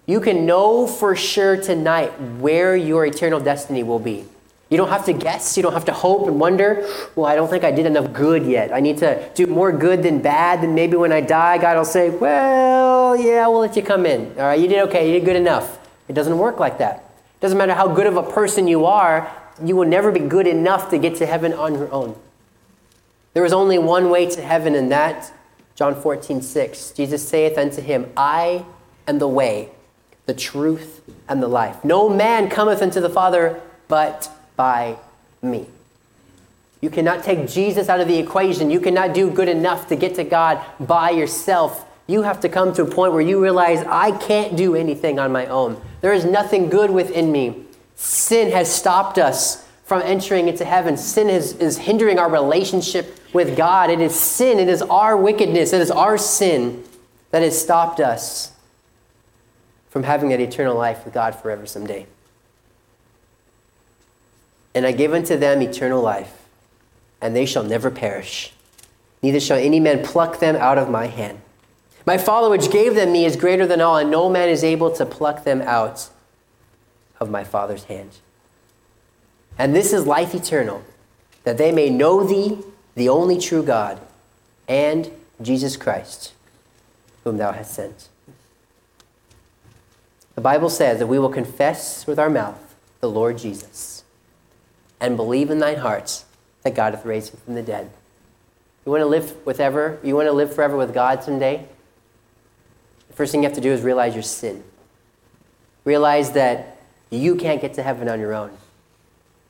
[0.06, 4.26] You can know for sure tonight where your eternal destiny will be.
[4.70, 5.56] You don't have to guess.
[5.56, 8.46] You don't have to hope and wonder, well, I don't think I did enough good
[8.46, 8.74] yet.
[8.74, 10.62] I need to do more good than bad.
[10.62, 14.34] Then maybe when I die, God will say, well, yeah, we'll let you come in.
[14.38, 15.08] All right, you did okay.
[15.08, 15.78] You did good enough.
[16.10, 17.07] It doesn't work like that.
[17.40, 19.32] Doesn't matter how good of a person you are,
[19.64, 22.16] you will never be good enough to get to heaven on your own.
[23.34, 25.32] There is only one way to heaven, and that,
[25.76, 26.92] John 14, 6.
[26.92, 28.66] Jesus saith unto him, I
[29.08, 29.70] am the way,
[30.26, 31.84] the truth, and the life.
[31.84, 34.98] No man cometh unto the Father but by
[35.42, 35.68] me.
[36.82, 38.70] You cannot take Jesus out of the equation.
[38.70, 41.86] You cannot do good enough to get to God by yourself.
[42.08, 45.32] You have to come to a point where you realize, I can't do anything on
[45.32, 45.82] my own.
[46.00, 47.66] There is nothing good within me.
[47.96, 50.96] Sin has stopped us from entering into heaven.
[50.98, 53.90] Sin is, is hindering our relationship with God.
[53.90, 54.58] It is sin.
[54.58, 55.74] It is our wickedness.
[55.74, 56.84] It is our sin
[57.32, 58.54] that has stopped us
[59.90, 62.06] from having that eternal life with God forever someday.
[64.76, 66.46] And I give unto them eternal life,
[67.20, 68.54] and they shall never perish,
[69.24, 71.42] neither shall any man pluck them out of my hand.
[72.08, 74.90] My Father which gave them me is greater than all, and no man is able
[74.92, 76.08] to pluck them out
[77.20, 78.20] of my Father's hand.
[79.58, 80.86] And this is life eternal,
[81.44, 82.60] that they may know thee,
[82.96, 84.00] the only true God,
[84.70, 86.32] and Jesus Christ,
[87.26, 88.08] whom thou hast sent.
[90.36, 94.06] The Bible says that we will confess with our mouth the Lord Jesus
[95.02, 96.24] and believe in thine heart
[96.64, 97.90] that God hath raised him from the dead.
[98.86, 101.68] You want to live with ever, you want to live forever with God someday?
[103.18, 104.64] First thing you have to do is realize your sin.
[105.86, 106.78] Realize that
[107.10, 108.52] you can't get to heaven on your own.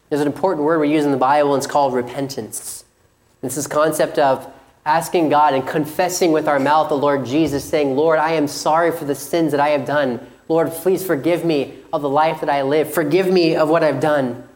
[0.08, 2.86] There's an important word we use in the Bible, and it's called repentance.
[3.44, 4.50] It's this concept of
[4.86, 8.90] asking God and confessing with our mouth the Lord Jesus, saying, Lord, I am sorry
[8.90, 10.26] for the sins that I have done.
[10.48, 12.94] Lord, please forgive me of the life that I live.
[12.94, 14.48] Forgive me of what I've done.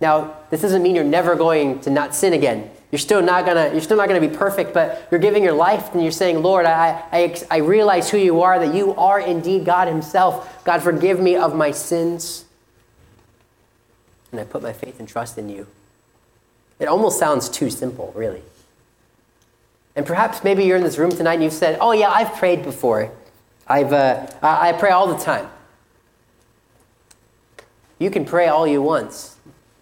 [0.00, 2.68] Now, this doesn't mean you're never going to not sin again.
[2.92, 5.94] You're still not gonna, you're still not gonna be perfect, but you're giving your life
[5.94, 9.64] and you're saying, Lord, I, I, I realize who you are, that you are indeed
[9.64, 10.62] God Himself.
[10.64, 12.44] God, forgive me of my sins.
[14.30, 15.66] And I put my faith and trust in you.
[16.78, 18.42] It almost sounds too simple, really.
[19.96, 22.62] And perhaps maybe you're in this room tonight and you've said, Oh, yeah, I've prayed
[22.62, 23.10] before.
[23.66, 25.48] I've, uh, I pray all the time.
[27.98, 29.30] You can pray all you want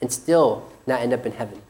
[0.00, 1.62] and still not end up in heaven.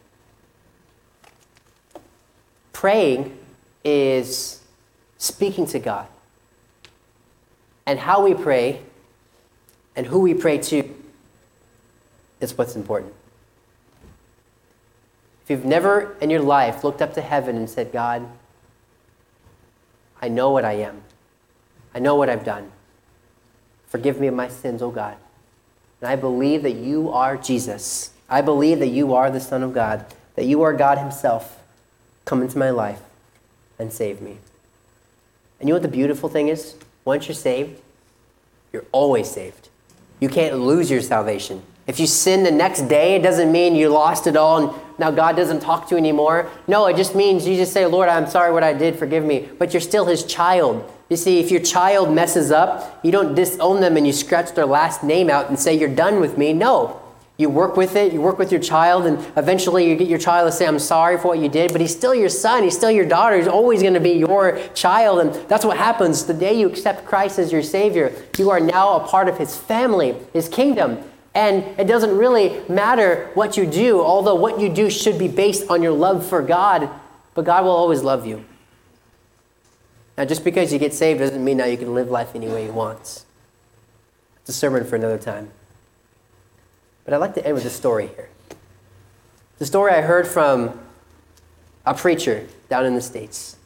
[2.80, 3.36] Praying
[3.84, 4.62] is
[5.18, 6.06] speaking to God.
[7.84, 8.80] And how we pray
[9.94, 10.88] and who we pray to
[12.40, 13.12] is what's important.
[15.44, 18.26] If you've never in your life looked up to heaven and said, God,
[20.22, 21.02] I know what I am,
[21.94, 22.72] I know what I've done.
[23.88, 25.18] Forgive me of my sins, oh God.
[26.00, 28.12] And I believe that you are Jesus.
[28.26, 31.59] I believe that you are the Son of God, that you are God Himself.
[32.30, 33.02] Come into my life
[33.76, 34.38] and save me.
[35.58, 36.76] And you know what the beautiful thing is?
[37.04, 37.80] Once you're saved,
[38.72, 39.68] you're always saved.
[40.20, 41.60] You can't lose your salvation.
[41.88, 45.10] If you sin the next day, it doesn't mean you lost it all and now
[45.10, 46.48] God doesn't talk to you anymore.
[46.68, 49.48] No, it just means you just say, Lord, I'm sorry what I did, forgive me.
[49.58, 50.88] But you're still his child.
[51.08, 54.66] You see, if your child messes up, you don't disown them and you scratch their
[54.66, 56.52] last name out and say, You're done with me.
[56.52, 56.99] No.
[57.40, 60.46] You work with it, you work with your child, and eventually you get your child
[60.46, 62.90] to say, I'm sorry for what you did, but he's still your son, he's still
[62.90, 65.20] your daughter, he's always going to be your child.
[65.20, 68.12] And that's what happens the day you accept Christ as your Savior.
[68.36, 70.98] You are now a part of his family, his kingdom.
[71.34, 75.70] And it doesn't really matter what you do, although what you do should be based
[75.70, 76.90] on your love for God,
[77.32, 78.44] but God will always love you.
[80.18, 82.66] Now, just because you get saved doesn't mean now you can live life any way
[82.66, 83.00] you want.
[83.00, 83.24] It's
[84.48, 85.52] a sermon for another time.
[87.10, 88.28] But I'd like to end with a story here.
[89.58, 90.78] The story I heard from
[91.84, 93.56] a preacher down in the States.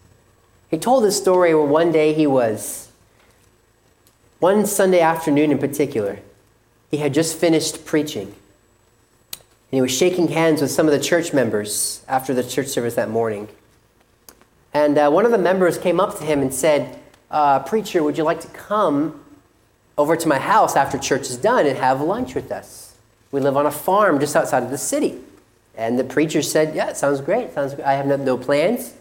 [0.71, 2.91] He told this story where one day he was,
[4.39, 6.21] one Sunday afternoon in particular,
[6.91, 8.29] he had just finished preaching.
[8.29, 12.95] And he was shaking hands with some of the church members after the church service
[12.95, 13.49] that morning.
[14.73, 16.99] And uh, one of the members came up to him and said,
[17.31, 19.23] uh, Preacher, would you like to come
[19.99, 22.94] over to my house after church is done and have lunch with us?
[23.35, 25.19] We live on a farm just outside of the city.
[25.77, 27.53] And the preacher said, Yeah, sounds great.
[27.53, 28.95] Sounds I have no, no plans.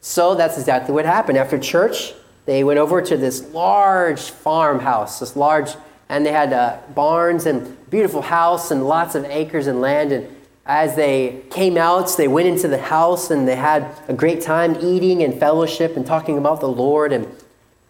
[0.00, 1.36] So that's exactly what happened.
[1.36, 2.14] After church,
[2.46, 5.74] they went over to this large farmhouse, this large
[6.08, 10.10] and they had uh, barns and beautiful house and lots of acres and land.
[10.10, 10.34] And
[10.64, 14.74] as they came out, they went into the house and they had a great time
[14.80, 17.12] eating and fellowship and talking about the Lord.
[17.12, 17.28] And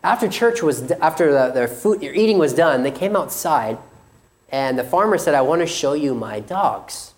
[0.02, 3.78] after church was, after the, their food, their eating was done, they came outside,
[4.50, 7.12] and the farmer said, "I want to show you my dogs."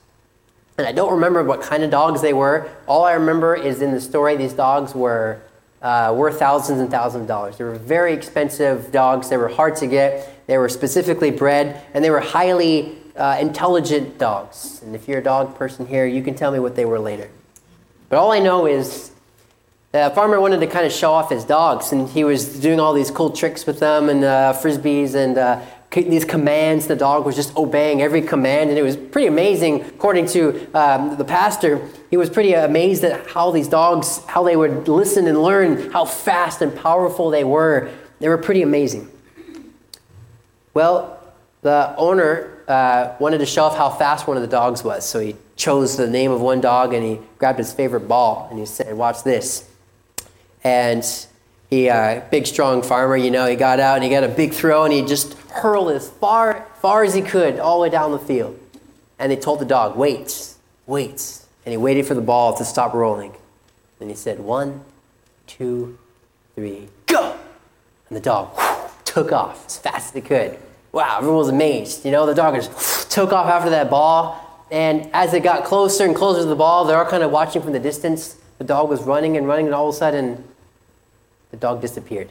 [0.78, 2.68] And I don't remember what kind of dogs they were.
[2.86, 5.40] All I remember is in the story, these dogs were
[5.80, 7.56] uh, worth thousands and thousands of dollars.
[7.56, 9.30] They were very expensive dogs.
[9.30, 10.46] They were hard to get.
[10.46, 14.82] They were specifically bred, and they were highly uh, intelligent dogs.
[14.82, 17.30] And if you're a dog person here, you can tell me what they were later.
[18.08, 19.12] But all I know is
[19.92, 22.92] the farmer wanted to kind of show off his dogs, and he was doing all
[22.92, 25.60] these cool tricks with them and uh, frisbees and uh,
[26.02, 26.86] these commands.
[26.86, 29.82] The dog was just obeying every command, and it was pretty amazing.
[29.82, 34.56] According to um, the pastor, he was pretty amazed at how these dogs, how they
[34.56, 37.90] would listen and learn, how fast and powerful they were.
[38.20, 39.10] They were pretty amazing.
[40.74, 41.18] Well,
[41.62, 45.08] the owner uh, wanted to show off how fast one of the dogs was.
[45.08, 48.58] So he chose the name of one dog and he grabbed his favorite ball and
[48.58, 49.68] he said, Watch this.
[50.62, 51.04] And
[51.70, 54.52] he, uh, big, strong farmer, you know, he got out and he got a big
[54.52, 58.12] throw and he just hurled as far, far as he could all the way down
[58.12, 58.58] the field.
[59.18, 60.54] And they told the dog, Wait,
[60.86, 61.40] wait.
[61.64, 63.34] And he waited for the ball to stop rolling.
[64.00, 64.84] And he said, One,
[65.46, 65.98] two,
[66.54, 67.36] three, go!
[68.08, 68.56] And the dog
[69.04, 70.58] took off as fast as he could
[70.96, 72.06] wow, everyone was amazed.
[72.06, 74.42] You know, the dog just took off after that ball.
[74.70, 77.60] And as it got closer and closer to the ball, they're all kind of watching
[77.60, 78.36] from the distance.
[78.56, 80.42] The dog was running and running, and all of a sudden,
[81.50, 82.30] the dog disappeared.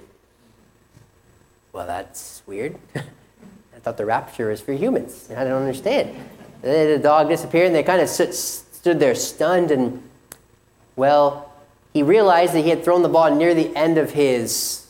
[1.74, 2.78] Well, that's weird.
[2.96, 5.30] I thought the rapture was for humans.
[5.32, 6.16] I don't understand.
[6.62, 9.72] The dog disappeared, and they kind of stood, stood there stunned.
[9.72, 10.02] And,
[10.96, 11.54] well,
[11.94, 14.88] he realized that he had thrown the ball near the end of his,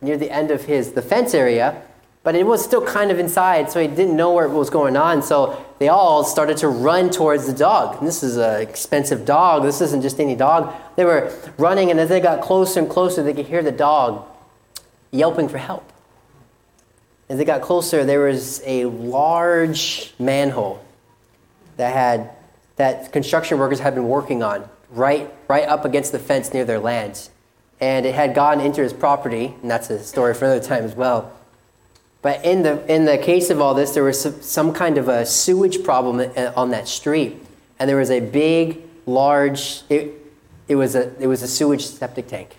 [0.00, 1.82] near the end of his, the fence area
[2.22, 5.22] but it was still kind of inside, so he didn't know it was going on.
[5.22, 7.98] So they all started to run towards the dog.
[7.98, 9.64] And this is an expensive dog.
[9.64, 10.72] This isn't just any dog.
[10.94, 14.24] They were running, and as they got closer and closer, they could hear the dog
[15.10, 15.92] yelping for help.
[17.28, 20.84] As they got closer, there was a large manhole
[21.76, 22.30] that had
[22.76, 26.78] that construction workers had been working on right right up against the fence near their
[26.78, 27.30] lands.
[27.80, 30.94] And it had gotten into his property, and that's a story for another time as
[30.94, 31.32] well.
[32.22, 35.08] But in the, in the case of all this, there was some, some kind of
[35.08, 37.44] a sewage problem uh, on that street.
[37.78, 40.14] And there was a big, large, it,
[40.68, 42.58] it, was a, it was a sewage septic tank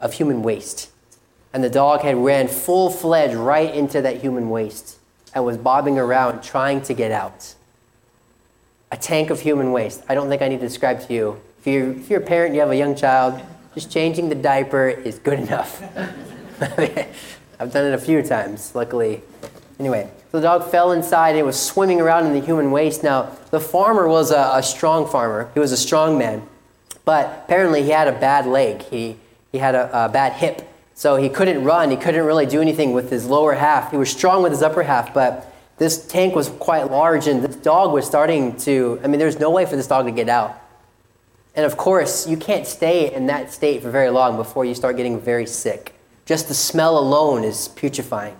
[0.00, 0.90] of human waste.
[1.52, 4.98] And the dog had ran full fledged right into that human waste
[5.34, 7.56] and was bobbing around trying to get out.
[8.92, 10.04] A tank of human waste.
[10.08, 11.40] I don't think I need to describe to you.
[11.58, 13.42] If you're, if you're a parent, you have a young child,
[13.74, 15.82] just changing the diaper is good enough.
[17.60, 19.22] I've done it a few times, luckily.
[19.78, 23.02] Anyway, so the dog fell inside and it was swimming around in the human waste.
[23.02, 26.42] Now, the farmer was a, a strong farmer, he was a strong man,
[27.04, 28.82] but apparently he had a bad leg.
[28.84, 29.16] He,
[29.52, 30.66] he had a, a bad hip.
[30.94, 33.90] So he couldn't run, he couldn't really do anything with his lower half.
[33.90, 37.56] He was strong with his upper half, but this tank was quite large and this
[37.56, 40.58] dog was starting to, I mean, there's no way for this dog to get out.
[41.54, 44.96] And of course, you can't stay in that state for very long before you start
[44.96, 45.94] getting very sick.
[46.30, 48.36] Just the smell alone is putrefying.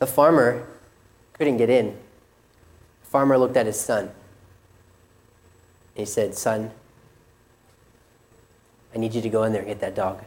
[0.00, 0.66] The farmer
[1.34, 1.96] couldn't get in.
[3.04, 4.10] The farmer looked at his son.
[5.94, 6.72] He said, Son,
[8.92, 10.24] I need you to go in there and get that dog.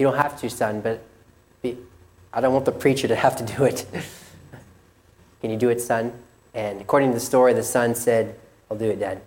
[0.00, 1.00] You don't have to, son, but
[1.62, 3.86] I don't want the preacher to have to do it.
[5.40, 6.12] Can you do it, son?
[6.54, 8.36] And according to the story, the son said,
[8.68, 9.22] I'll do it, Dad.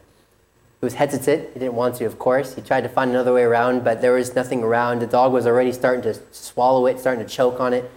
[0.84, 1.54] He was hesitant.
[1.54, 2.56] He didn't want to, of course.
[2.56, 5.00] He tried to find another way around, but there was nothing around.
[5.00, 7.90] The dog was already starting to swallow it, starting to choke on it.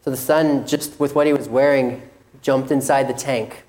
[0.00, 2.08] So the son, just with what he was wearing,
[2.40, 3.62] jumped inside the tank,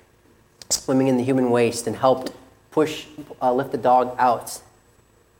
[0.70, 2.32] swimming in the human waste, and helped
[2.70, 3.04] push,
[3.42, 4.62] uh, lift the dog out.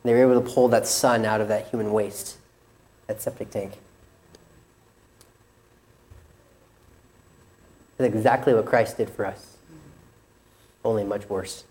[0.02, 2.36] And they were able to pull that son out of that human waste,
[3.06, 3.78] that septic tank.
[7.96, 9.56] That's exactly what Christ did for us,
[10.84, 11.64] only much worse.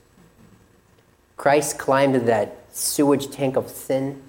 [1.40, 4.22] Christ climbed that sewage tank of sin.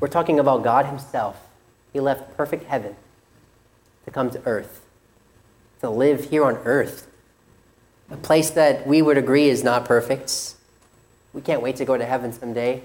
[0.00, 1.40] We're talking about God Himself.
[1.92, 2.96] He left perfect heaven
[4.04, 4.84] to come to earth,
[5.80, 7.06] to live here on earth,
[8.10, 10.56] a place that we would agree is not perfect.
[11.32, 12.82] We can't wait to go to heaven someday,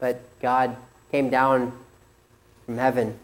[0.00, 0.76] but God
[1.12, 1.78] came down
[2.66, 3.20] from heaven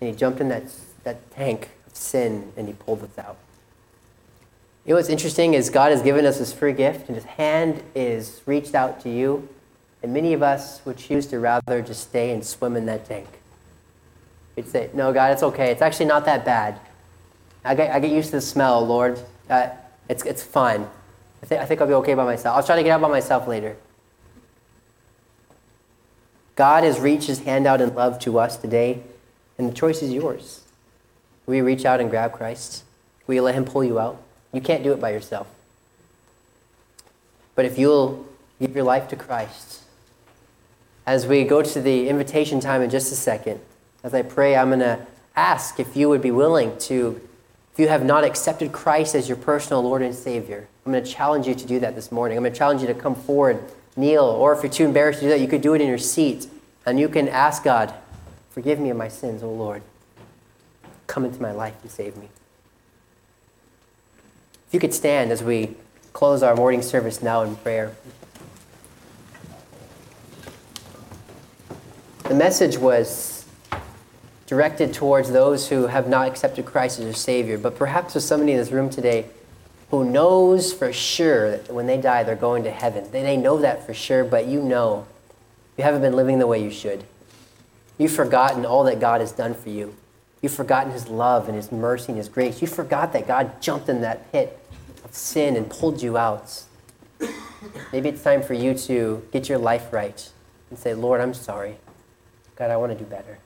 [0.00, 0.62] and He jumped in that,
[1.02, 3.36] that tank of sin and he pulled us out.
[4.84, 7.82] You know what's interesting is God has given us this free gift and his hand
[7.94, 9.48] is reached out to you
[10.02, 13.26] and many of us would choose to rather just stay and swim in that tank.
[14.54, 15.70] We'd say, no, God, it's okay.
[15.70, 16.78] It's actually not that bad.
[17.64, 19.18] I get, I get used to the smell, Lord.
[19.48, 19.68] Uh,
[20.10, 20.86] it's, it's fine.
[21.42, 22.56] I, th- I think I'll be okay by myself.
[22.56, 23.76] I'll try to get out by myself later.
[26.56, 29.02] God has reached his hand out in love to us today,
[29.56, 30.60] and the choice is yours.
[31.46, 32.84] Will you reach out and grab Christ?
[33.26, 34.22] Will you let Him pull you out?
[34.54, 35.48] You can't do it by yourself.
[37.54, 38.26] But if you'll
[38.60, 39.82] give your life to Christ,
[41.06, 43.60] as we go to the invitation time in just a second,
[44.02, 47.20] as I pray, I'm going to ask if you would be willing to,
[47.72, 51.10] if you have not accepted Christ as your personal Lord and Savior, I'm going to
[51.10, 52.38] challenge you to do that this morning.
[52.38, 53.62] I'm going to challenge you to come forward,
[53.96, 55.98] kneel, or if you're too embarrassed to do that, you could do it in your
[55.98, 56.46] seat,
[56.86, 57.92] and you can ask God,
[58.50, 59.82] Forgive me of my sins, O Lord.
[61.08, 62.28] Come into my life and save me.
[64.74, 65.76] You could stand as we
[66.12, 67.94] close our morning service now in prayer.
[72.24, 73.46] The message was
[74.48, 78.50] directed towards those who have not accepted Christ as their Savior, but perhaps there's somebody
[78.50, 79.26] in this room today
[79.92, 83.08] who knows for sure that when they die they're going to heaven.
[83.12, 85.06] They know that for sure, but you know
[85.78, 87.04] you haven't been living the way you should.
[87.96, 89.94] You've forgotten all that God has done for you.
[90.42, 92.60] You've forgotten his love and his mercy and his grace.
[92.60, 94.58] You forgot that God jumped in that pit
[95.14, 96.64] sin and pulled you out.
[97.92, 100.30] Maybe it's time for you to get your life right
[100.70, 101.76] and say, Lord, I'm sorry.
[102.56, 103.38] God, I want to do better.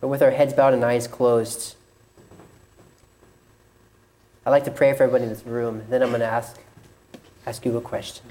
[0.00, 1.74] But with our heads bowed and eyes closed,
[4.44, 5.82] I'd like to pray for everybody in this room.
[5.88, 6.58] Then I'm going to ask,
[7.44, 8.24] ask you a question.